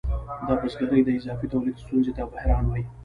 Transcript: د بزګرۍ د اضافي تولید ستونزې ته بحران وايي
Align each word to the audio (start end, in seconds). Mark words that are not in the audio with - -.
د 0.47 0.49
بزګرۍ 0.61 1.01
د 1.03 1.09
اضافي 1.17 1.47
تولید 1.53 1.75
ستونزې 1.83 2.11
ته 2.17 2.23
بحران 2.31 2.63
وايي 2.67 2.85